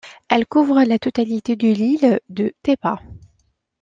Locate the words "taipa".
2.63-2.99